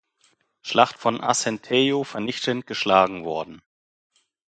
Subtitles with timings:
[0.63, 3.61] Schlacht von Acentejo vernichtend geschlagen worden.